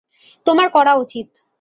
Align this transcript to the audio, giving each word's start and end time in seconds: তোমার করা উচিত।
তোমার 0.45 0.67
করা 0.69 0.93
উচিত। 0.95 1.27